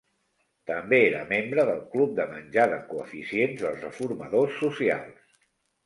[0.69, 5.35] També era membre del club de menjar de Coeficients dels reformadors socials.